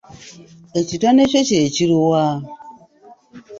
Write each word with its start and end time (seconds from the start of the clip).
Ekitone 0.79 1.21
kyo 1.31 1.41
kye 1.47 1.61
kiruwa? 1.73 2.23